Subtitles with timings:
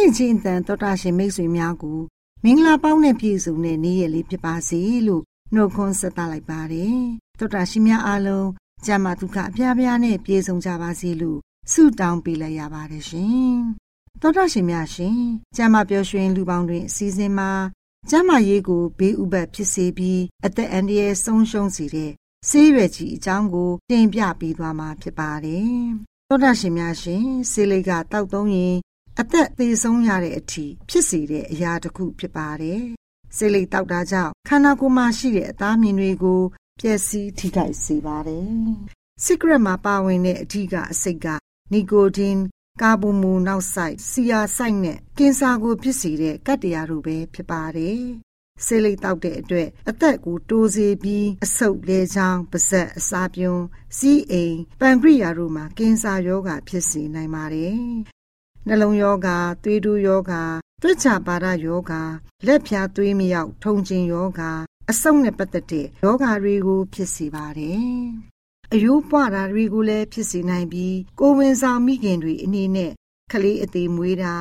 [0.00, 2.00] မျော်လင့်ခြင်းအတန်တော်တာရှင်မိတ်ဆွေများကို
[2.44, 5.22] မင်္ဂလာပေါင်းနဲ့ပြည့်စုံတဲ့နေ့ရက်လေးဖြစ်ပါစေလို့
[5.54, 7.00] နှုတ်ခွန်းဆက်သလိုက်ပါတယ်
[7.38, 8.48] တော်တာရှင်များအားလုံး
[8.86, 11.38] ကျမ်းမာဒုက္ခအပြားပြားနဲ့ပြည့်စုံကြပါစေလို့
[11.72, 13.54] ဆုတောင်းပေးလိုက်ရပါတယ်ရှင်
[14.20, 15.18] တော်တာရှင်များရှင်
[15.56, 17.50] ကျမ်းမာပျော်ရွှင်လူပေါင်းတွင်အစည်းအဝေးမှာ
[18.10, 22.12] ကျမ်းမာရေးကိုဘေးဥပတ်ဖြစ်စေပြီးအသက်အန္တရာယ်ဆုံးရှုံးစေတဲ့
[22.48, 25.74] ဆေးရွက်ကြီးအကြောင်းကိုတင်ပြပေးသွားမှာဖြစ်ပါတယ်။
[26.28, 28.76] သောတာရှင်များရှင်ဆေးလိပ်ကတောက်သုံးရင်
[29.20, 32.82] အသက်သေဆုံးရတဲ့အထိဖြစ်စေတဲ့အရာတစ်ခုဖြစ်ပါတယ်။
[33.36, 36.40] ဆေးလိပ်တောက်တာကြောင့်ခန္ဓာကိုယ်မှာရှိတဲ့အသားမြင်တွေကို
[36.80, 38.50] ပျက်စီးထိခိုက်စေပါတယ်။
[39.24, 41.26] Secret မှာပါဝင်တဲ့အထီးကအစိတ်က
[41.72, 42.38] နီကိုတင်
[42.82, 48.02] ကာဗွန်မိုနောက်ဆိုက်ဆီယာဆိုက်နဲ့ကင်ဆာကိုဖြစ်စေတဲ့ကတ္တရာတို့ပဲဖြစ်ပါတယ်
[48.64, 53.62] ဆေးလိပ်တောက်တဲ့အတွက်အသက်ကိုတိုးစေပြီးအဆုတ်လဲချောင်းပါဇက်အစာပြုံး
[53.98, 57.80] စီးအိမ်ပန်ခရိယာတို့မှာကင်ဆာရောဂါဖြစ်စေနိုင်ပါတယ်။
[58.68, 60.42] နှလုံးရောဂါ၊သွေးတိုးရောဂါ၊
[60.82, 62.02] သွေးချပါဒရောဂါ
[62.46, 64.50] လက်ဖြာသွေးမရောက်ထုံကျင်ရောဂါ
[64.90, 67.90] အဆုတ်နဲ့ပတ်သက်တဲ့ရောဂါတွေကို ဖြစ်စေပါတယ်။
[68.72, 72.92] အယိုးပွားတာတွေကိုလည်းဖြစ်စေနိုင်ပြီးကိုဝင်ဆောင်မိခင်တွေအနေနဲ့
[73.32, 74.34] ကလေးအသေးမွေးတာ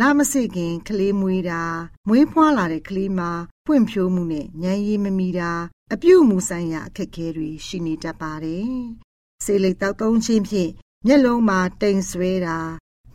[0.00, 1.62] လမစိခင်ကလေးမွေးတာ
[2.08, 3.30] မွေးဖွားလာတဲ့ကလေးမှာ
[3.66, 5.52] ဖွံ့ဖြိုးမှုနဲ့ဉာဏ်ရည်မမီတာ
[5.92, 8.70] အပြုအမူဆိုင်ရာအခက်အခဲတွေရှိနေတတ်ပါတယ်။
[9.44, 10.70] ဆေးလိပ်တောက်သုံးခြင်းဖြင့်
[11.06, 12.58] မျက်လုံးမှာတိမ်ဆွဲတာ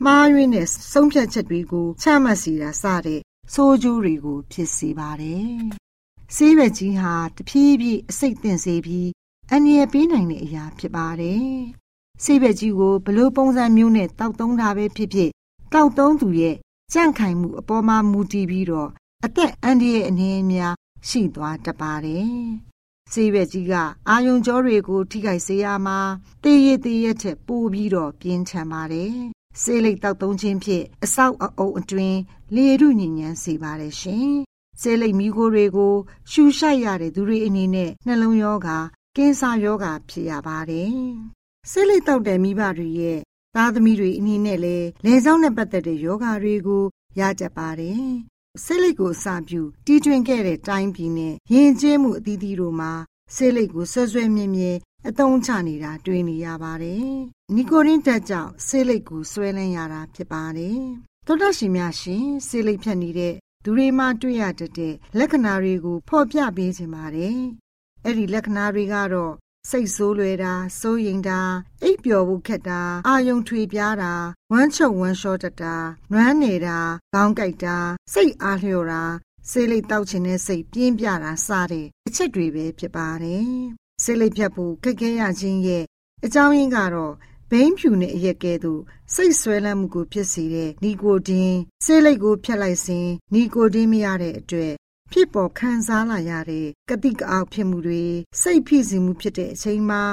[0.05, 3.21] မှားယွင်းတဲ့ဆုံးဖြတ်ချက်တွေကိုချမှတ်စီတာစတဲ့
[3.53, 5.51] ဆိုးကျိုးတွေကို ဖြစ်စေပါတယ်။
[6.35, 9.09] ဆေးရွက်ကြီးဟာတဖြည်းဖြည်းအစိတ်သင့်စေပြီး
[9.51, 11.45] အန္တရာယ်ပေးနိုင်တဲ့အရာဖြစ်ပါတယ်။
[12.23, 15.29] ဆေးရွက်ကြီးကိုဘလို့ပုံစံမျိုးနဲ့တောက်သုံးတာပဲဖြစ်ဖြစ်
[15.73, 16.55] တောက်သုံးသူရဲ့
[16.93, 18.89] ကြန့်ခိုင်မှုအပေါ်မှာမူတည်ပြီးတော့
[19.25, 20.75] အသက်အန္တရာယ်အနေများ
[21.07, 22.31] ရှိသွားတပါတယ်။
[23.11, 23.73] ဆေးရွက်ကြီးက
[24.09, 25.99] အာယုံကြောတွေကို ထိခိုက်စေရမှာ
[26.43, 29.15] တေးရသေးရထက်ပိုပြီးတော့ပြင်းထန်ပါတယ်။
[29.61, 32.19] ဆေးလိပ်တောက်သုံးခြင်းဖြင့်အဆောက်အအုံအတွင်း
[32.55, 34.29] လေရုညဉ့်ဉန်းစေပါတယ်ရှင်။
[34.81, 35.93] ဆေးလိပ်မီးခိုးတွေကို
[36.31, 38.77] ရှူရှိုက်ရတဲ့သူတွေအနေနဲ့နှလုံးရောဂါ
[39.17, 40.91] ကင်ဆာရောဂါဖြစ်ရပါတယ်။
[41.71, 43.19] ဆေးလိပ်တောက်တဲ့မိဘတွေရဲ့
[43.55, 46.83] သားသမီးတွေအနေနဲ့လည်းလေကြောင်းနဲ့ပတ်သက်တဲ့ယောဂါတွေကို
[47.19, 48.05] ရကြပါတယ်။
[48.63, 52.91] ဆေးလိပ်ကိုအစာပြုတီးတွင်ခဲ့တဲ့တိုင်းပြည်နဲ့ယဉ်ကျေးမှုအသီးသီးတို့မှာ
[53.35, 54.71] ဆေးလိပ်ကိုဆွဲဆွဲမြဲမြဲ
[55.07, 57.09] အသုံးချနေတာတွေ့နေရပါတယ်။
[57.55, 60.79] နီကိုရင်းတက်ကြောင့်ဆေးလိပ်ကိုဆွဲလန်းရတာဖြစ်ပါတယ်။
[61.25, 63.33] သောတာရှင်များရှင်ဆေးလိပ်ဖြတ်နေတဲ့
[63.63, 67.39] သူတွေမှတွေ့ရတတ်တဲ့လက္ခဏာတွေကိုဖော်ပြပေးခြင်းပါတယ်။
[68.05, 69.33] အဲ့ဒီလက္ခဏာတွေကတော့
[69.69, 71.39] စိတ်ဆိုးလွယ်တာစိုးရိမ်တာ
[71.83, 74.13] အိပ်ပျော်ဖို့ခက်တာအာယုံထွေပြားတာ
[74.51, 75.75] ဝမ်းချုပ်ဝမ်းလျှောတတ်တာ
[76.11, 76.79] နွမ်းနေတာ
[77.13, 77.77] ခေါင်းကိုက်တာ
[78.13, 79.03] စိတ်အားလျော့တာ
[79.49, 85.83] ဆေးလိပ်တောက်ခြင်းနဲ့စိတ်ပြင်းပြတာစတဲ့အချက်တွေပဲဖြစ်ပါတယ် ဆေးလိပ်ဖြတ်ဖို့ခက်ခဲရခြင်းရဲ့
[86.25, 87.13] အကြောင်းရင်းကတော့
[87.49, 88.81] ဘိန်းဖြူနဲ့အရက်ကဲသို့
[89.13, 94.73] စိတ်ဆွဲလန်းမှုကိုဖြစ်စေတဲ့နီကိုတင်းဆေးလိပ်ကိုဖြတ်လိုက်စဉ်နီကိုတင်းမရတဲ့အတွက်
[95.11, 98.03] ဖြစ်ပေါ်ခံစားလာရတဲ့ကတိကအောက်ဖြစ်မှုတွေ
[98.41, 100.03] စိတ်ဖိစီးမှုဖြစ်တဲ့အချိန်မှာ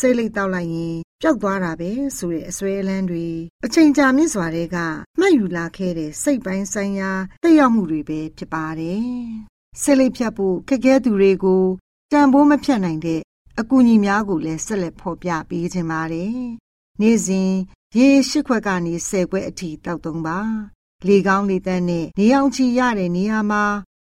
[0.00, 3.26] စိတ်လိတ်တောက်လိုက်ရင်ပျောက်သွားတာပဲဆိုတဲ့အစွဲအလန်းတွေ
[3.64, 4.76] အချိန်ကြာမြင့်စွာတဲ့က
[5.18, 7.10] မှတ်ယူလာခဲ့တဲ့စိတ်ပိုင်းဆိုင်ရာ
[7.42, 9.02] သိရောက်မှုတွေပဲဖြစ်ပါတယ်။
[9.82, 11.64] စိတ်လိတ်ဖြတ်ဖို့ခက်ခဲသူတွေကို
[12.12, 13.20] တန်ဖိုးမဖြတ်နိုင်တဲ့
[13.60, 16.38] အကူအညီများကိုလည်းဆက်လက်ဖော်ပြပေးခြင်းပါတယ်။
[17.00, 17.50] နေ့စဉ်
[17.98, 20.38] ရေရှိခွက်ကနေ၁၀ခွက်အထိတောက်သုံးပါ။
[21.06, 23.64] လေကောင်းလေတန်းနဲ့နေအောင်ချီရတဲ့နေရာမှာ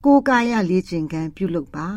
[0.04, 1.88] ကိုယ်ကာယလေ့ကျင့်ခန်းပြုလုပ်ပါ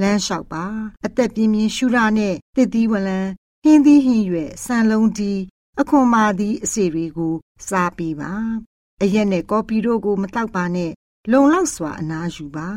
[0.00, 0.64] လမ်းလျှောက်ပါ
[1.04, 3.18] အသက်ပြင်းပြင်းရှူရနဲ့တစ်သီးဝလံ
[3.62, 5.32] ဟင်းသီးဟင်းရွက်ဆန်လုံးဒီ
[5.80, 7.34] အခွန်မာသီးအစီတွေကို
[7.68, 8.32] စားပြီးပါ
[9.02, 10.92] အရက်နဲ့ကော်ပီတို့ကိုမတောက်ပါနဲ့
[11.30, 12.68] လုံလောက်စွာအနားယူပါ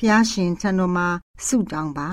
[0.00, 1.08] ဖျားရှင်ထံတော်မှာ
[1.46, 2.10] ဆုတောင်းပါ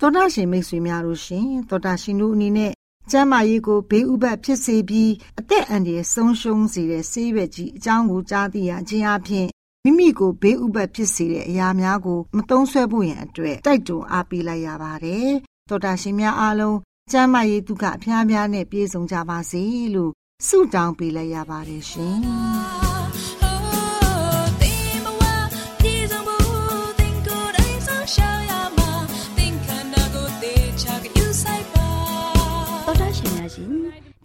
[0.00, 2.72] သောတာရှင်မိတ်ဆွေများတို့ရှင်သောတာရှင်တို့အနေနဲ့
[3.10, 9.46] ကျမ်းမာရေးကိုဘေးဥပတ်ဖြစ်စေပြီးအသက်အန္တရာယ်ဆုံးရှုံးစေတဲ့ဆေးရွက်ကြီးအကြောင်းကိုကြားသိရခြင်းအပြင်
[9.84, 15.28] မိမိကိုဘေးဥပတ်ဖြစ်စေတဲ့အရာများကိုမသုံးဆွဲဖို့ရန်အတွက်တိုက်တွန်းအားပေးလိုက်ရပါတယ်။
[15.68, 16.78] သောတာရှင်များအားလုံး
[17.12, 19.62] ကျမ်းမာရေးဒုက္ခအဖျားဖျားနဲ့ပြည့်စုံကြပါစေ
[19.94, 20.12] လို့
[20.46, 22.20] ဆုတောင်းပေးလိုက်ရပါတယ်ရှင်။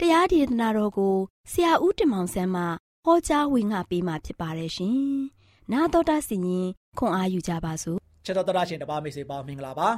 [0.02, 1.16] တရားဒေသနာတော်ကို
[1.50, 2.62] ဆရာဦးတင်မောင်ဆန်းမှ
[3.04, 4.96] ဟောကြားဝင်ငါပေးมาဖြစ်ပါတယ်ရှင်။
[5.72, 6.68] နာတော်တာစီရင်
[6.98, 9.88] ခွန်အားယူကြပါစို့ချစ်တော်တော်ရှင်တပါမိတ်ဆွေပေါင်းမင်္ဂလာပါ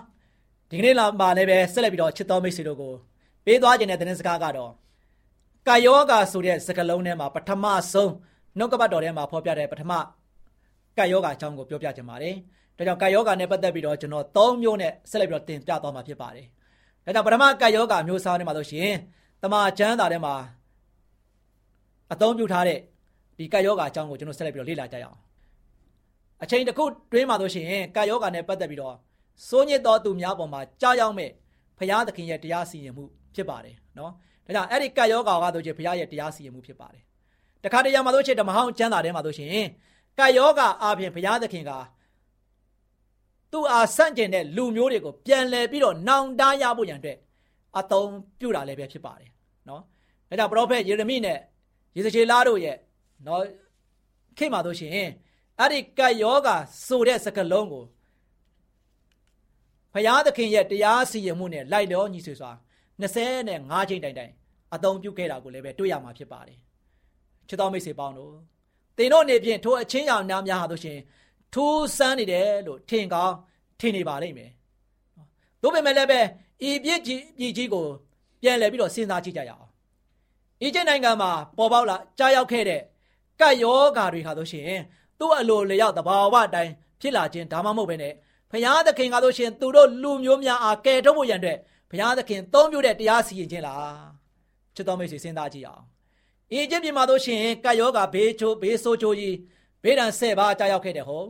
[0.70, 2.92] ဒီကနေ့လာမှာလည်းပဲဆက်လက်ပြီးတော့ချစ်တော်မိတ်ဆွေတို့ကို
[3.44, 4.70] ပေးသွားခြင်းတဲ့သတင်းစကားကတော့
[5.68, 8.12] ကာယောဂါဆိုတဲ့စကားလုံးထဲမှာပထမဆုံး
[8.58, 9.92] နှုတ်ကပတ်တော်ထဲမှာဖော်ပြတဲ့ပထမ
[10.98, 12.34] ကာယောဂါအကြောင်းကိုပြောပြခြင်းပါတယ်
[12.76, 16.46] ဒါကြောင့်ကာယောဂါနဲ့ပတ်သက်ပြီးတော့ကျွန်တော်၃မျိုးနဲ့ဆက်လက်ပြီးတော့တင်ပြသွားမှာဖြစ်ပါတယ်
[17.04, 18.90] ဒါကြောင့်ပထမကာယောဂါမျိုးစားထဲမှာဆိုရှင်
[19.42, 20.34] တမန်ကျမ်းစာထဲမှာ
[22.12, 22.78] အသုံးပြုထားတဲ့
[23.38, 25.18] ဒီကာယောဂါအကြောင်းကိုကျွန်တော်ဆက်လက်ပြီးတော့လေ့လာကြရအောင်
[26.42, 27.66] အချိန်တစ်ခုတွင်းမှာဆိုရှင်
[27.96, 28.96] ကာယောဂါနဲ့ပတ်သက်ပြီးတော့
[29.48, 31.30] စိုးညစ်တော်သူများပေါ်မှာကြားရောက်မဲ့
[31.78, 33.04] ဘုရားသခင်ရဲ့တရားစီရင်မှု
[33.34, 34.12] ဖြစ်ပါတယ်နော်
[34.46, 37.02] ဒါကြောင့်အဲ့ဒီကာယောဂါကဆိုရှင်ဘုရားရဲ့တရားစီရင်မှုဖြစ်ပါတယ်
[37.64, 39.64] တခါတရံမှာဆိုရှင်ဓမ္မဟောင်းကျမ်းစာထဲမှာဆိုရှင်
[40.18, 41.72] ကာယောဂါအပြင်ဘုရားသခင်က
[43.52, 47.18] သူ့အားဆန့်ကျင်တဲ့လူမျိုးတွေကိုပြန်လည်ပြီးတော့နောင်တရဖို့ရန်အတွက်
[47.78, 49.31] အသုံးပြုတာလည်းပဲဖြစ်ပါတယ်
[49.68, 49.82] နော်
[50.28, 51.38] ဒါကြောင့်ပရောဖက်ယေရမိနဲ့
[51.96, 52.76] ယေဇကျေလတို့ရဲ့
[53.26, 53.42] နော်
[54.38, 54.92] ခေတ်မှာဆိုရှင်
[55.58, 56.56] အဲ့ဒီကတ်ယောဂါ
[56.86, 57.84] ဆိုတဲ့စကားလုံးကို
[59.94, 62.50] ဖယားသခင်ရဲ့တရားစီရင်မှုနဲ့လိုက်လျောညီဆွေစွာ
[63.00, 64.32] 25ချိန်တိုင်တိုင်
[64.74, 66.58] အသုံးပြုခဲ့တာကိုလည်းပဲတွေ့ရမှာဖြစ်ပါတယ်
[67.48, 68.32] ချစ်တော်မိတ်ဆွေပေါင်းတို့
[68.96, 70.98] သင်တို့နေဖြင့်ထိုအချင်းရောင်များများဟာဆိုရှင်
[71.54, 73.34] ထိုးစမ်းနေတယ်လို့ထင်ကောင်း
[73.80, 74.50] ထင်နေပါလိမ့်မယ်
[75.62, 76.20] တို့ပေမဲ့လည်းပဲ
[76.68, 77.86] ဤပြည့်ကြီးပြည်ကြီးကို
[78.42, 79.66] ပြန်လည်ပြီးတော့စဉ်းစားကြည့်ကြရအောင်
[80.62, 82.80] အီဂျစ်နိုင်ငံမှာပေါ်ပေါက်လာကြားရောက်ခဲ့တဲ့
[83.40, 84.80] ကတ်ယောဂါတွေဟာဆိုရှင်
[85.18, 88.12] သူ့အလိုလျောက်တဘာဝအတိုင်းဖြစ်လာခြင်းဒါမှမဟုတ်ပဲနဲ့
[88.50, 91.58] ဘုရားသခင်ကဆိုရှင်သူတို့လူမျိုးများအားကယ်ထုတ်ဖို့ရန်အတွက်
[91.90, 93.96] ဘုရားသခင်သုံးပြုတဲ့တရားစီရင်ခြင်းလား
[94.74, 95.82] ချစ်တော်မိတ်ဆွေစဉ်းစားကြည့်အောင်
[96.52, 99.36] အီဂျစ်ပြည်မှာဆိုရှင်ကတ်ယောဂါဘေးချိုးဘေးဆိုးချိုးကြီး
[99.82, 101.28] ဘေးဒဏ်ဆယ်ပါးကြားရောက်ခဲ့တဲ့ဟုတ်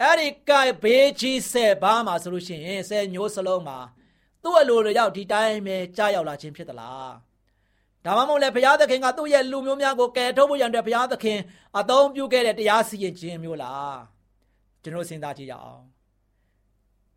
[0.00, 3.78] အဲ့ဒီကတ်ဘေးကြီးဆယ်ပါးမှာဆိုလို့ရှိရင်ဆယ်မျိုးစလုံးမှာ
[4.46, 7.12] သူ့အလိုလျောက်ဒီတိုင်းပဲကြားရောက်လာခြင်းဖြစ်သလား
[8.04, 11.38] ဒါမှမဟုတ်လေဘုရားသခင်ကသူ့ရဲ့လူမျိုးများကိုကယ်ထုတ်ဖို့ရန်အတွက်ဘုရားသခင်
[11.78, 13.98] အသုံးပြုခဲ့တဲ့တရားစီရင်ခြင်းမျိုးလား
[14.82, 15.82] ကျွန်တော်စဉ်းစားကြည့်ရအောင်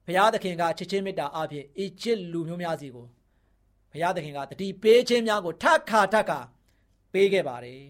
[0.05, 3.05] ဘုရားသခင်ကချစ်ချင်းမေတ္တာအဖြစ်အီဂျစ်လူမျိုးများစီကို
[3.91, 6.39] ဘုရားသခင်ကတတိပေးခြင်းများကိုထပ်ခါထပ်ခါ
[7.13, 7.83] ပေးခဲ့ပါတယ်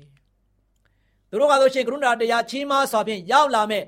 [1.30, 3.84] သူတို့ကဆိုရှင်ကရုဏာတရားချီးမားစွာဖြင့်ရောက်လာမဲ့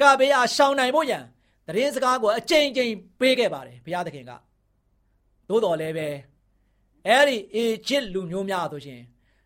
[0.00, 1.24] ကဘေးအားရှောင်နိုင်ဖို့ရန်
[1.66, 4.32] တရင်စကားကိုအကြိမ်ကြိမ်ပေးခဲ့ပါတယ်ဘုရားသခင်က
[5.50, 6.08] သို့တော်လည်းပဲ
[7.06, 9.00] အဲ့ဒီအေချစ်လူမျိုးများဆိုရှင်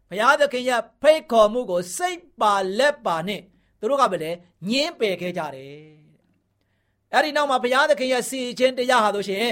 [0.08, 3.40] ဘုရားသခင်ရဲ့ဖိတ်ခေါ်မှုကို စိတ်ပါလက်ပါနဲ့
[3.80, 4.30] သူတို့ကပဲလေ
[4.70, 5.72] ညင်းပယ်ခဲ့ကြတယ်
[7.12, 9.46] အဲ့ဒီနောက်မှာဘုရားသခင်ရဲ့စီခြင်းတရားဟာဆိုရှင်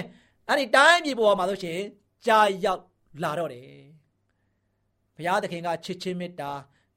[0.49, 1.81] အဲ့ဒီတိုင်းပြည်ပေါ်မှာဆိုရှင်
[2.27, 2.83] ကြာရောက်
[3.23, 3.67] လာတော့တယ်
[5.17, 6.51] ဘုရားသခင်ကချစ်ချင်းမေတ္တာ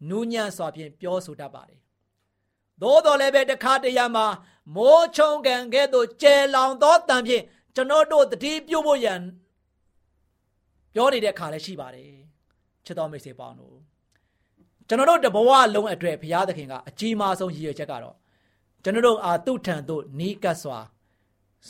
[0.10, 1.80] နူးညံ့စွာဖြင့်ပြောဆိုတတ်ပါတယ်
[2.82, 4.28] သို့တော်လည်းပဲတခါတရံမှာ
[4.76, 7.44] မိုးချုံကန်ကဲ့သို့ကျဲလောင်သောတန်ဖြင့်
[7.76, 9.20] ကျွန်တော်တို့တတိပြုတ်ဖို့ရန်
[10.96, 12.12] ပြောနေတဲ့ခါလည်းရှိပါတယ်
[12.86, 13.76] ချစ်တော်မိတ်ဆွေပေါင်းတို့
[14.88, 18.16] ကျွန်တော်တို့တဘဝလုံးအတွက်ဘုရားသခင်ကအကြီးမားဆုံးရည်ရွယ်ချက်ကတော့
[18.84, 20.80] ကျွန်တော်တို့အာသူ့ထံသို့နီးကပ်စွာ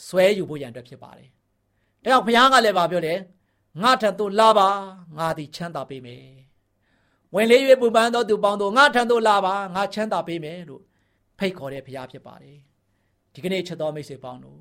[0.06, 1.28] ဆွဲယူဖို့ရန်အတွက်ဖြစ်ပါတယ်။
[2.04, 3.18] ဒါကြောင့်ဘုရားကလည်းပြောတယ်
[3.82, 4.68] ငါထံသို့လာပါ
[5.18, 6.24] ငါသည်ချမ်းသာပေးမယ်။
[7.34, 10.82] ဝင်လေး၍ပူပန်းသောသူပေါင်းတို့ငါထံသို့လာပါငါချမ်းသာပေးမယ်လို့
[11.38, 12.56] ဖိတ်ခေါ်တဲ့ဘုရားဖြစ်ပါတယ်။
[13.34, 14.60] ဒီကနေ့ချက်တော်မိတ်ဆွေပေါင်းတို့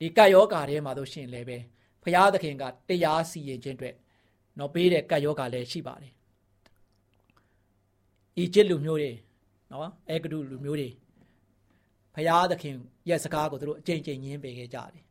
[0.00, 1.58] ဒီကတ်ယောဂါထဲမှာတို့ရှင်လည်းပဲ
[2.02, 3.94] ဘုရားသခင်ကတရားစီရင်ခြင်းအတွက်
[4.58, 6.12] နော်ပေးတဲ့ကတ်ယောဂါလည်းရှိပါတယ်။
[8.42, 9.12] ဤကျစ်လူမျိုးတွေ
[9.70, 10.88] နော်အဲဂဒုလူမျိုးတွေ
[12.14, 12.74] ဘုရားသခင်
[13.08, 15.04] ရဲ့စကားကိုသူတို့အကြိမ်ကြိမ်ညင်းပယ်ခဲ့ကြတယ်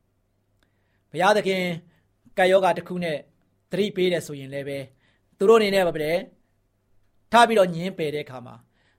[1.12, 1.64] ဘုရားသခင်
[2.38, 3.18] ကာယောဂတစ်ခုနဲ့
[3.72, 4.80] သတိပေးတယ်ဆိုရင်လည်းပဲ
[5.38, 6.12] သူတို့အနေနဲ့ပဲပဲ
[7.32, 8.56] ထားပြီးတော့ညင်းပယ်တဲ့အခါမှာ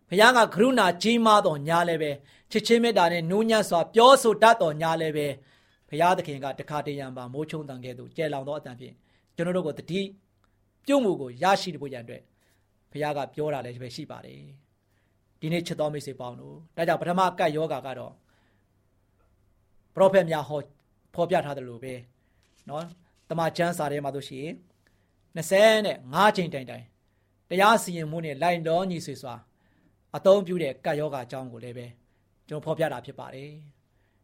[0.08, 2.10] ဘုရားကကရုဏာကြီးမားတော်ညာလည်းပဲ
[2.50, 5.26] ချစ်ချင်းမေတ္တာနဲ့နူးညံ့စွာပြောဆိုတတ်တော်ညာလည်းပဲ
[5.89, 8.95] ဘုရားသခင်ကတခါတရံပါမိုးချုံတန်ကဲ့သို့ကျဲလောင်သောအတန်ဖြင့်
[9.35, 10.01] ကျွန်တော်တို့ကိုတတိ
[10.85, 12.23] ပြုတ်မှုကိုရရှိဖို့ရန်အတွက်
[12.91, 14.39] ဘုရားကပြောတာလည်းပဲရှိပါတယ်
[15.39, 18.13] ဒီနေ့ချစ်တော်မိတ်ဆွေပေါင်းတို့ဒါကြောင့်ပထမကတ်ယောဂါကတော့
[19.95, 20.59] ပရောဖက်များဟော
[21.15, 21.93] ဖော်ပြထားတယ်လို့ပဲ
[22.67, 22.83] เนาะ
[23.29, 24.53] တမန်ကျမ်းစာထဲမှာတို့ရှိရင်
[25.35, 26.85] 25ချိန်တိုင်တိုင်
[27.49, 29.35] တရားစီရင်မှုနဲ့လိုင်တော်ညီဆွေစွာ
[30.15, 31.85] အသုံးပြုတဲ့ကတ်ယောဂါအကြောင်းကိုလည်းပဲ
[32.47, 33.51] ကျွန်တော်ဖော်ပြတာဖြစ်ပါတယ်။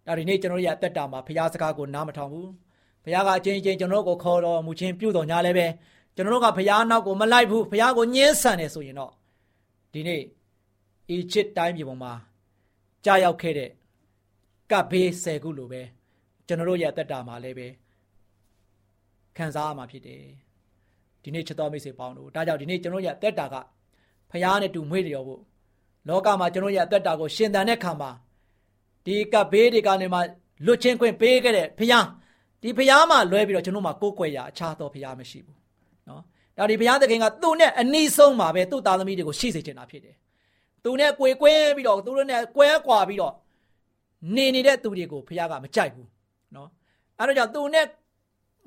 [0.06, 2.48] ဒါဒီနေ့ကျွန်တော်ရဲ့အသက်တာမှာဘုရားစကားကိုနားမထောင်ဘူး။
[3.04, 5.66] ဘုရားကအချင်းချင်းကျွန်တော်ကိုခေါ်တော်မူခြင်းပြုတော်ညာလည်းပဲ
[6.14, 9.12] ကျွန်တော်တို့ကဘုရားနောက်ကိုမလိုက်ဘူးဘုရားကိုညှင်းဆန်နေဆိုရင်တော့
[9.92, 10.22] ဒီနေ့
[11.10, 12.12] အီဂျစ်တိုင်းပြည်ပေါ်မှာ
[13.04, 13.70] ကြာရောက်ခဲ့တဲ့
[14.70, 15.82] ကပ်ဘေးဆယ်ခုလိုပဲ
[16.46, 17.68] ကျွန်တော်တို့ရဲ့တက်တာမှာလည်းပဲ
[19.36, 20.22] ခံစားရမှာဖြစ်တယ်
[21.22, 23.54] ဒီနေ့ချစ်တော်မိတ်ဆွေပေါင်းတို့ဒါကြောင့်ဒီနေ့ကျွန်တော်ရဲ့တက်တာက
[24.30, 25.42] ဖရားနဲ့တူမွေးလျော်ဖို့
[26.08, 28.10] လောကမှာကျွန်တော်ရဲ့တက်တာကိုရှင်သန်တဲ့ခါမှာ
[29.06, 30.18] ဒီကဘေးတွေကနေမှ
[30.66, 32.04] လွတ်ချင်းခွင့်ပေးခဲ့တဲ့ဖခင်
[32.62, 35.58] ဒီဖခင်မှလွဲပြီးတော့ကျွန်တော်မှကိုးကွယ်ရအခြားသောဖခင်မရှိဘူး
[36.08, 36.22] နော်
[36.56, 40.14] ဒါဒီဖခင်သခင်ကသူ့နဲ့အနီးဆုံးမှာပဲသူ့သားသမီးတွေကိုရှိစေချင်တာဖြစ်တယ်
[40.84, 43.34] သူနဲ့ကြွေကွင်းပြီးတော့သူတို့နဲ့ကွဲကွာပြီးတော့
[44.36, 46.08] နေနေတဲ့သူတွေကိုဖခင်ကမကြိုက်ဘူး
[46.54, 46.68] နော်
[47.18, 47.86] အဲ့တော့ကြောင့်သူနဲ့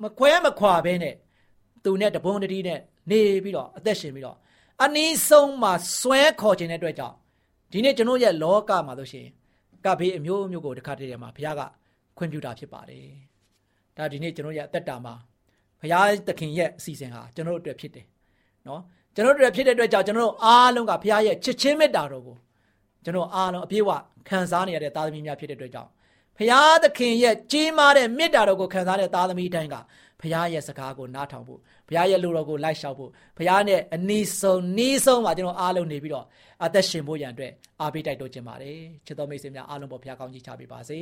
[0.02, 1.14] မခွဲမခွာဘဲနဲ့
[1.84, 2.78] သူနဲ့တပွန်းတတိနဲ့
[3.10, 4.36] နေပြီးတော့အသက်ရှင်ပြီးတော့
[4.84, 7.16] အနည်းဆုံးမှာဆွဲခေါ်ခြင်းတဲ့အတွက်ကြောင့်
[7.72, 9.26] ဒီနေ့ကျွန်တို့ရဲ့လောကမှာဆိုရှင်
[9.84, 11.62] ကဘေးအမျိုးမျိုးကိုတစ်ခါတည်းတည်းမှာဘုရားက
[12.18, 13.06] ခွင့်ပြုတာဖြစ်ပါတယ်
[13.96, 15.14] ဒါဒီနေ့ကျွန်တော်ရဲ့အသက်တာမှာ
[15.80, 18.06] ဘုရားသခင်ရဲ့အစီအစဉ်ဟာကျွန်တော်တို့အတွက်ဖြစ်တယ်
[18.66, 18.80] နော်
[19.14, 22.36] ကျွန်တော်တို့ဖြစ်တဲ့အတွက်ကြောင့်ကျွန်တော်တို့အားလုံးကဘုရားရဲ့ချစ်ချင်းမေတ္တာတော်ကို
[23.04, 23.90] ကျွန်တော်အားလုံးအပြည့်အဝ
[24.28, 25.90] ခံစားနေရတဲ့သားသမီးများဖြစ်တဲ့အတွက်ကြောင့်
[26.40, 29.76] ဘုရားသခင်ရဲ့ကြီးမားတဲ့မေတ္တာတော်ကိုခံစားတဲ့သားသမီးတိုင်းက
[30.20, 36.26] ဘုရားရဲ့စကားကိုနားထောင်ဖို့ဘုရားရဲ့လူတော်ကိုလိုက်လျှောက်ဖို့ဘုရားနဲ့အနီးဆုံးနီးဆုံးမှာကျွန်တော်အားလုံးနေပြီးတော့
[36.64, 40.98] အသက်ရှင်ဖို့ရန်အတွက်အားပေးတိုက်တွန်းခြင်းပါတယ်ချစ်တော်မိတ်ဆွေများအားလုံးပေါ်ဘုရားကောင်းကြီးချပေးပါစေ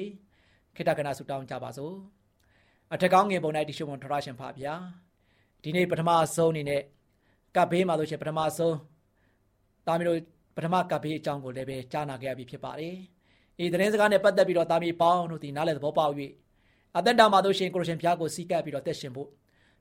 [0.74, 1.94] ခိတ္တကနာဆုတောင်းကြပါစို့
[2.94, 4.74] အထက်ကောင်းငယ်ပုံ၌တရှိမွန်ထရရှင်ဖပါဗျာ
[5.62, 6.82] ဒီနေ့ပထမဆုံးအနေနဲ့
[7.56, 8.76] ကပ်ဘေးမှာလို့ရှိရင်ပထမဆုံး
[9.86, 10.18] တာမီတို့
[10.56, 12.96] ပထမကပ်ဘေးအကြောင်းကိုလည်းပဲကြားနာခဲ့ရပြီဖြစ်ပါတယ်။
[13.64, 16.12] ဤသတင်းစကားနဲ့ပတ်သက်ပြီးတော့တာမီပေါင်းတို့ဒီနားလည်သဘောပေါက်၍
[16.96, 19.28] အသက်တာမှာတို့ရှင်ကိုရရှင်ဘုရားကိုစီးကပ်ပြီးတော့တက်ရှင်ဖို့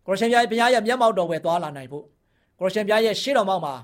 [0.06, 2.06] ကိုရရှင်ဘုရားဘုရားရဲ့မျက်မှောက်တော်ဝယ်သွားလာနိုင်ဖို့
[2.60, 3.76] ကိုရရှင်ဘုရားရဲ့ရှေ့တော်မောက်မှာ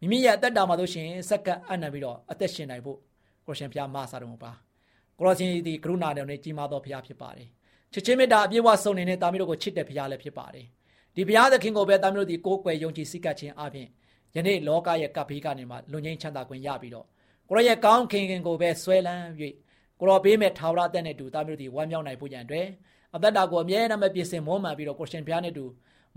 [0.00, 2.98] မိမိရဲ့အသက်တာမှာတို့ရှင်စက္ကန့်အနံပြီးတော့အသက်ရှင်နိုင်ဖို့
[3.46, 4.52] ကိုရရှင်ဘုရားမဆာတော်မူပါ
[5.18, 7.48] ကိုရရှင်ဒီကရုဏာတော်နဲ့ကြီးမားသောဘုရားဖြစ်ပါတယ်
[7.92, 10.66] ချစ်ချင်းမေတ္တာအပြည့်အဝစုံနေတဲ့တာမီတို့ကိုချစ်တဲ့ဘုရားလည်းဖြစ်ပါတယ်
[11.16, 13.88] ဒီဘုရားသခင်ကိုပဲတာမီးတို့ဒီကိုးကွယ်ယုံကြည်စိတ်ကပ်ခြင်းအပြင်
[14.34, 17.06] ယနေ့လောကရဲ့ကပ်ဘေးကနေမှလွန်ငင်းချမ်းသာခွင့်ရပြီးတော့
[17.50, 19.24] ကိုရောရဲ့ကောင်းခင်ခင်ကိုပဲဆွဲလန်း၍
[20.00, 22.66] ကိုရောပေးမဲ့ထာဝရအသက်နဲ့တူတာမီးတို့ဒီဝမ်းမြောက်နိုင်ဖို့ရန်အတွက်
[23.16, 25.64] အသက်တာကိုအမြဲတမ်းမပြည့်စင်မွမ်းမံပြီးတော့ကိုရှင်ဘုရားနဲ့တူ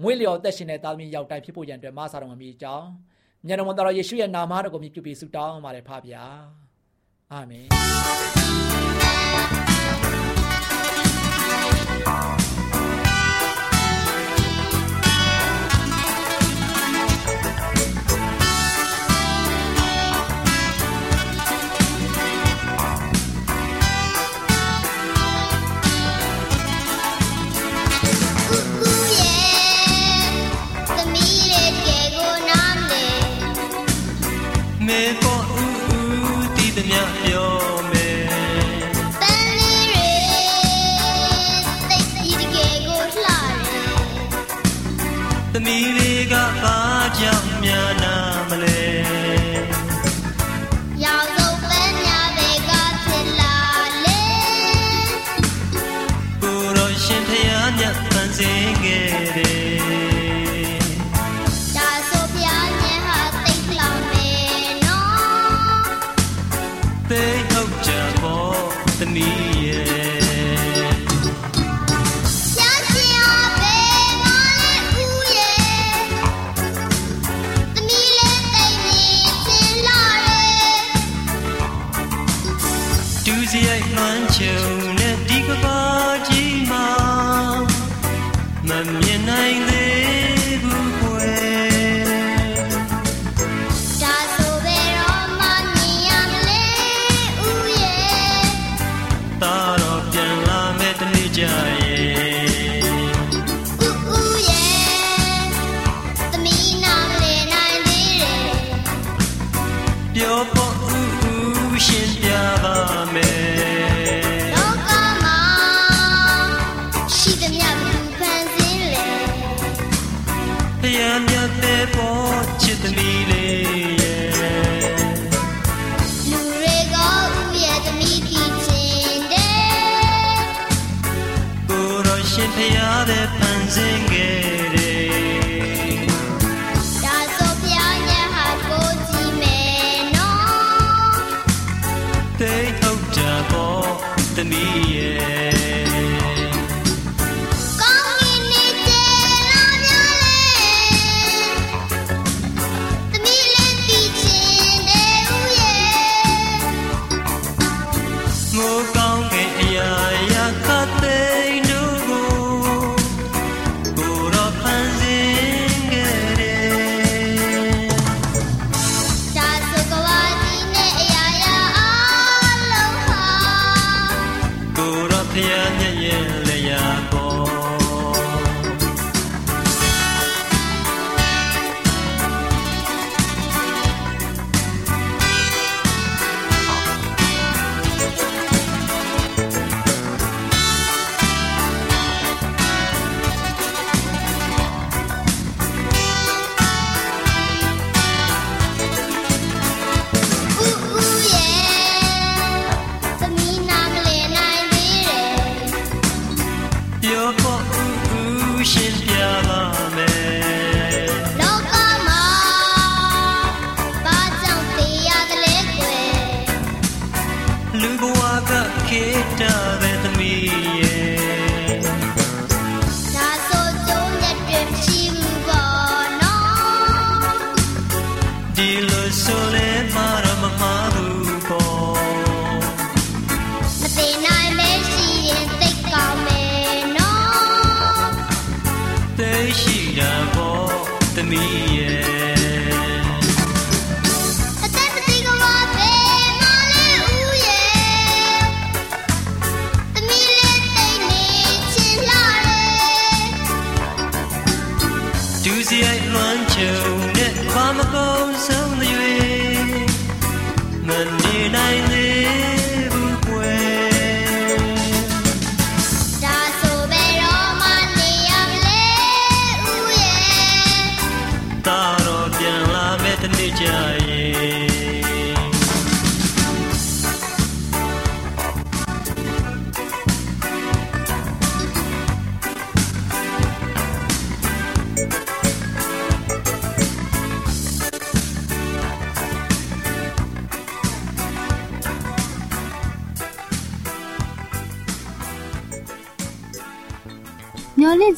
[0.01, 2.87] မွေးလျော်သက်ရှင်တဲ့တာသမီးရောက်တိုင်းဖြစ်ဖို့ရန်အတွက်မဆာတော်မမီအကြောင်း
[3.47, 6.23] မြတ်တော်တော်ယေရှုရဲ့နာမတော်ကိုမြှုပ်ပြီးဆုတောင်းပါတယ်ဖပါဗျာ
[7.31, 7.67] အာမင်
[47.45, 48.02] Yeah.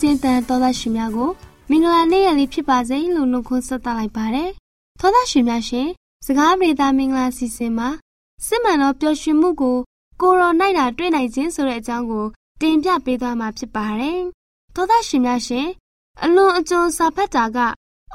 [0.05, 1.29] မျော်လင့်ခြင်းတန်သောသားရှင်များကို
[1.69, 4.49] မင်္ဂလာနေ့ရက်လေးဖြစ်ပါစေလို့နှုတ်ခွန်းဆက်သလိုက်ပါတယ်။
[4.99, 5.87] သောသားရှင်များရှင်
[6.25, 7.89] စကားပြေတာမင်္ဂလာစီစဉ်မှာ
[8.45, 9.77] စစ်မှန်သောပျော်ရွှင်မှုကို
[10.21, 12.25] ကိုရောနိုင်တာတွေ့နိုင်ခြင်းဆိုတဲ့အကြောင်းကို
[12.61, 14.19] တင်ပြပေးသွားမှာဖြစ်ပါတယ်။
[14.75, 15.67] သောသားရှင်များရှင်
[16.23, 17.57] အလွန်အကျွံစာဖတ်တာက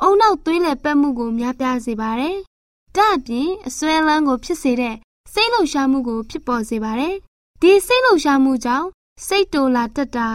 [0.00, 2.36] အုံနောက်သွေးလည်ပတ်မှုကိုများပြားစေပါတယ်။
[2.96, 4.96] ဒါအပြင်အစွဲလန်းကိုဖြစ်စေတဲ့
[5.32, 7.14] စိတ်လှုပ်ရှားမှုကိုဖြစ်ပေါ်စေပါတယ်။
[7.62, 8.86] ဒီစိတ်လှုပ်ရှားမှုကြောင့်
[9.26, 10.28] စိတ်တိုလာတက်တာ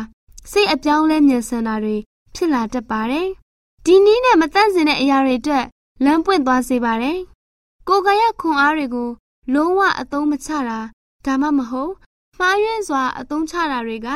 [0.52, 1.96] စိတ်အပြောင်းလဲမြန်ဆန်တာတွေ
[2.36, 3.28] ဖြစ်လာတတ်ပါတယ်။
[3.86, 5.66] ဒီနည်းနဲ့မတန့်စင်တဲ့အရာတွေအတွက်
[6.06, 7.20] လမ်းပွင့်သွားစေပါတယ်။
[7.88, 9.10] ကိုယ်ကရခွန်အားတွေကို
[9.54, 10.80] လုံးဝအသုံးမချတာ
[11.26, 11.94] ဒါမှမဟုတ်
[12.40, 14.10] မှားယွင်းစွာအသုံးချတာတွေက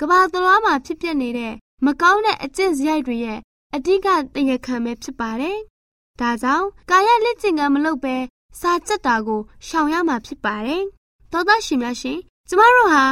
[0.00, 3.38] ကဘာသလွားမှာဖြစ်ပျက်နေတဲ့မကောင်းတဲ့အကျင့်စရိုက်တွေရဲ့
[3.74, 5.58] အဓိကတရားခံပဲဖြစ်ပါတယ်။
[6.20, 8.16] ဒါကြောင့်ကာယလက်ကျင်ကမလုပ်ပဲ
[8.60, 10.82] စာကြက်တာကိုရှောင်ရမှာဖြစ်ပါတယ်။
[11.32, 13.04] သောသားရှင်များရှင်ကျမတို့ဟာ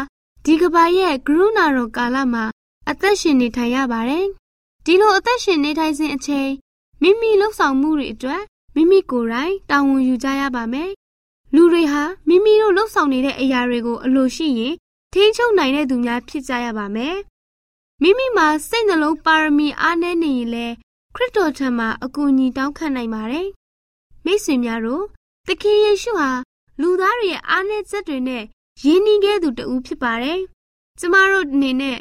[0.45, 2.45] ဒီကဘာရဲ့ကရုဏာတော်ကာလမှာ
[2.91, 4.27] အသက်ရှင်နေထိုင်ရပါတယ်။
[4.85, 6.51] ဒီလိုအသက်ရှင်နေထိုင်စဉ်အချိန်
[7.03, 8.43] မိမိလှုပ်ဆောင်မှုတွေအတွက်
[8.75, 10.91] မိမိကိုယ်တိုင်တာဝန်ယူကြရပါမယ်။
[11.55, 14.75] လူတွေဟာမိမိတို့လှုပ်ဆောင်နေတဲ့အရာတွေကိုအလိုရှိရင်
[15.13, 17.17] ထိန်းချုပ်နိုင်တဲ့သူများဖြစ်ကြရပါမယ်။
[18.03, 20.75] မိမိမှာစိတ်နှလုံးပါရမီအားနည်းနေရင်လည်း
[21.15, 23.49] ခရစ်တော်ထံမှာအကူအညီတောင်းခံနိုင်ပါတယ်။
[24.25, 25.05] မိတ်ဆွေများတို့
[25.47, 26.31] သခင်ယေရှုဟာ
[26.81, 28.45] လူသားတွေရဲ့အားနည်းချက်တွေနဲ့
[28.85, 30.39] ရင်းနှီးခဲ့သူတဦးဖြစ်ပါတယ်။
[30.99, 31.99] ကျမတို့အနေနဲ့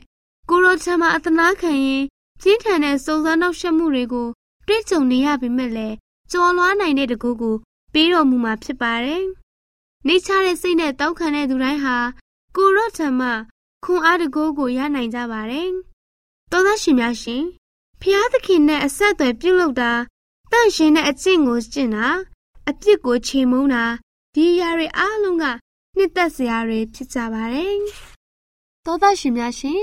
[0.49, 2.03] ကိုရိုချမ်းမှာအသနာခံရင်
[2.41, 4.27] ပြင်းထန်တဲ့စုံစမ်းနှောက်ယှက်မှုတွေကို
[4.67, 5.95] တွေ့ကြုံနေရပေမဲ့လည်း
[6.31, 7.55] ကြော်လွှားနိုင်တဲ့တကူကို
[7.93, 9.23] ပေးတော်မူမှာဖြစ်ပါတယ်။
[10.07, 11.97] နေချတဲ့စိတ်နဲ့တောက်ခံတဲ့သူတိုင်းဟာ
[12.55, 13.29] ကိုရော့ထံမှ
[13.83, 15.69] ခွန်အားတကူကိုရနိုင်ကြပါတယ်။
[16.51, 17.43] သောသားရှင်များရှင်
[18.01, 19.91] ဖျားသခင်နဲ့အဆက်အသွယ်ပြုလုပ်တာ
[20.51, 22.07] တန့်ရှင်တဲ့အကျင့်ကိုကျင့်တာ
[22.69, 23.85] အပြစ်ကိုချေမှုန်းတာ
[24.33, 25.45] ဒီအရာတွေအားလုံးက
[25.97, 27.77] နှစ်သက်စရာတွေဖြစ်ကြပါတယ်။
[28.85, 29.81] သောသားရှင်များရှင်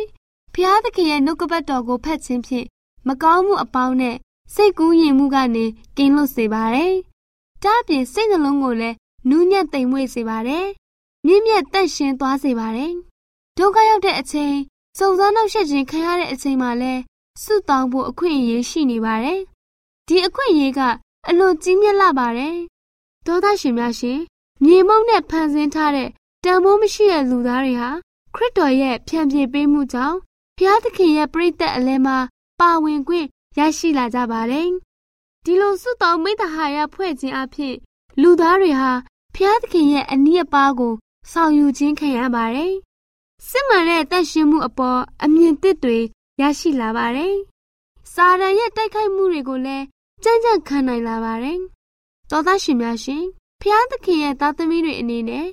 [0.56, 2.66] ဖျားသခင်ရဲ့နှုတ်ကပတ်တော်ကိုဖတ်ခြင်းဖြင့်
[3.08, 4.16] မကောင်းမှုအပေါင်းနဲ့
[4.54, 5.64] စိတ်ကူးယဉ်မှုကနေ
[5.96, 6.94] ကင်းလွတ်စေပါတယ်။
[7.62, 8.96] ဒါ့အပြင်စိတ်နှလုံးကိုလည်း
[9.28, 10.66] နူးညံ့သိမ်မွေ့စေပါတယ်။
[11.26, 12.92] မြင့်မြတ်တန့်ရှင်းသွားစေပါတယ်။
[13.58, 14.56] ဒုက္ခရောက်တဲ့အချိန်
[14.98, 17.00] စုံစမ်းနှောက်ယှက်ခြင်းခံရတဲ့အချိန်မှာလည်း
[17.42, 19.40] ဆုတောင်းဖို့အခွင့်အရေးရှိနေပါတယ်။
[20.08, 20.80] ဒီအခွင့်အရေးက
[21.28, 22.56] အလွန်ကြီးမြတ်လာပါတယ်။
[23.26, 24.20] သောသားရှင်များရှင်
[24.64, 26.08] မြေမုံနဲ့ဖန်ဆင်းထားတဲ့
[26.44, 27.90] တန်ဖိုးမရှိတဲ့လူသားတွေဟာ
[28.34, 30.18] ခရစ်တော်ရဲ့ဖြန့်ဖြေပေးမှုကြောင့်
[30.58, 32.16] ဖျားသခင်ရဲ့ပြိသက်အလဲမှာ
[32.60, 33.26] ပါဝင်ခွင့်
[33.58, 34.68] ရရှိလာကြပါတယ်။
[35.44, 37.74] ဒီလိုစုတောင်းမိတ္တဟာယဖွဲ့ခြင်းအဖြစ်
[38.20, 38.92] လူသားတွေဟာ
[39.34, 40.94] ဖျားသခင်ရဲ့အနည်းအပါးကို
[41.32, 42.72] ဆောင်ယူခြင်းခံရပါတယ်။
[43.48, 45.98] စစ်မှန်တဲ့တတ်ရှင်မှုအပေါ်အမြင်သစ်တွေ
[46.40, 47.34] ရရှိလာပါတယ်။
[48.12, 49.84] စာရန်ရဲ့တိုက်ခိုက်မှုတွေကိုလည်း
[50.22, 51.58] ကြမ်းကြမ်းခံနိုင်လာပါတယ်။
[52.30, 53.24] သောသားရှင်များရှင်
[53.62, 55.46] ဖျားသခင်ရဲ့သားသမီးတွေအနေနဲ့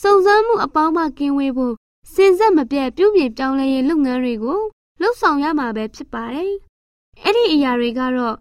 [0.00, 1.74] စုံစမ်းမှုအပေါင်းမှကင်းဝေးဖို့
[2.12, 4.60] စင်ဆက်မပြတ်ပြုပြင်ပြောင်းလဲရေးလုပ်ငန်းတွေကို
[5.00, 6.52] လှုပ်ဆောင်ရမှာပဲဖြစ်ပါတယ်။
[7.24, 8.36] အဲ့ဒီအရာတွေကတော့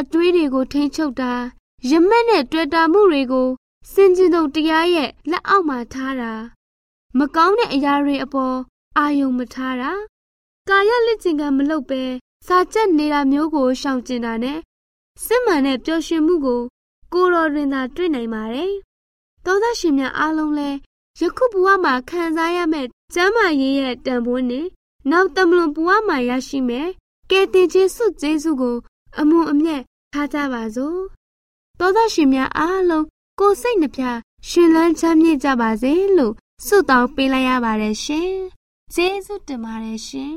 [0.00, 1.32] အတွေးတွေကိုထိန်းချုပ်တာ
[1.90, 3.48] ရမက်နဲ့တွေ့တာမှုတွေကို
[3.92, 6.32] စင်ကြင်တုံတရားရဲ့လက်အောက်မှာထားတာ
[7.18, 8.56] မကောင်းတဲ့အရာတွေအပေါ်
[8.98, 9.92] အာယုံမထားတာ
[10.68, 12.02] ကာယလက်ကျင်ကမလုပ်ပဲ
[12.46, 14.58] စာချက်နေတာမျိုးကိုရှောင်ကျင်တာနဲ့
[15.24, 16.62] စစ်မှန်တဲ့ပျော်ရွှင်မှုကို
[17.12, 18.72] ကိုယ်တော်တွင်သာတွေ့နိုင်ပါတယ်။
[19.44, 20.70] သောသားရှင်များအားလုံးလဲ
[21.20, 24.66] ယခုဘဝမှာခံစားရမယ့် ကျမ်းမာရေးရဲ့တန်ဖိုးနဲ့
[25.10, 26.88] နောက်တမလွန်ဘဝမှာရရှိမယ်
[27.30, 28.76] ကယ်တင်ခြင်းစုကျေးဇူးကို
[29.20, 31.00] အမွန်အမြတ်ထားကြပါစို့
[31.78, 33.04] သောသားရှင်များအားလုံး
[33.40, 34.02] ကိုယ်စိတ်နှပြ
[34.48, 36.34] ရှင်လန်းချမ်းမြေ့ကြပါစေလို့
[36.66, 38.32] ဆုတောင်းပေးလိုက်ရပါတယ်ရှင်
[38.94, 40.36] ကျေးဇူးတင်ပါတယ်ရှင်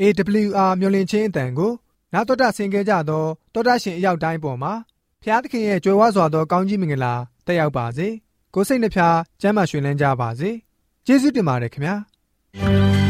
[0.00, 1.72] AWR မျော်လင့်ခြင်းအတန်ကို
[2.12, 4.72] နာတော်တာဆင်ကြကြသောတောတာရှင်အရောက်တိုင်းပေါ်မှာ
[5.22, 7.14] ဖျားသခင်ရဲ့ကြွယ်ဝစွာသောကောင်းကြီးမင်္ဂလာ
[7.46, 8.08] တက်ရောက်ပါစေ
[8.54, 10.50] ကိုစိတ်နှဖျားစမ်းမွှင်လန်းကြပါစေ
[11.06, 13.09] ကျေးဇူးတင်ပါတယ်ခင်ဗျာ